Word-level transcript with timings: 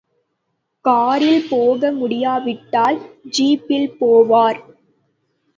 காரில் 0.85 1.45
போக 1.49 1.91
முடியாவிட்டால் 1.91 2.97
ஜீப்பில் 3.29 3.89
போவார். 3.99 4.61